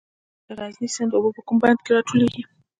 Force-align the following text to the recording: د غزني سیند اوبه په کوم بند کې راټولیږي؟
د 0.47 0.49
غزني 0.59 0.87
سیند 0.95 1.11
اوبه 1.15 1.29
په 1.35 1.41
کوم 1.47 1.57
بند 1.63 1.79
کې 1.83 1.89
راټولیږي؟ 1.95 2.43